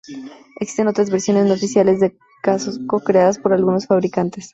[0.59, 4.49] Existen otras versiones no oficiales de casco creadas por algunos fabricantes.